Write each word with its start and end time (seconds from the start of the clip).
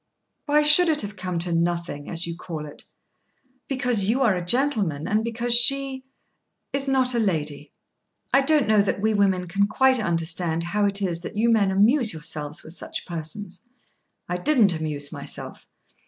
"Why 0.47 0.63
should 0.63 0.89
it 0.89 1.03
have 1.03 1.15
come 1.15 1.37
to 1.37 1.53
nothing, 1.53 2.09
as 2.09 2.25
you 2.25 2.35
call 2.35 2.65
it?" 2.65 2.85
"Because 3.67 4.05
you 4.05 4.21
are 4.23 4.35
a 4.35 4.43
gentleman 4.43 5.07
and 5.07 5.23
because 5.23 5.53
she 5.55 6.03
is 6.73 6.87
not 6.87 7.13
a 7.13 7.19
lady. 7.19 7.69
I 8.33 8.41
don't 8.41 8.67
know 8.67 8.81
that 8.81 8.99
we 8.99 9.13
women 9.13 9.47
can 9.47 9.67
quite 9.67 9.99
understand 9.99 10.63
how 10.63 10.85
it 10.87 11.03
is 11.03 11.19
that 11.19 11.37
you 11.37 11.51
men 11.51 11.69
amuse 11.69 12.13
yourselves 12.13 12.63
with 12.63 12.73
such 12.73 13.05
persons." 13.05 13.61
"I 14.27 14.37
didn't 14.37 14.73
amuse 14.73 15.11
myself." 15.11 15.67